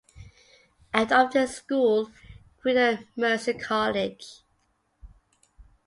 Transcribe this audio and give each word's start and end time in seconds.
Out 0.95 1.11
of 1.11 1.31
this 1.31 1.57
school 1.57 2.11
grew 2.63 2.73
the 2.73 3.05
Mercy 3.15 3.53
College. 3.53 4.41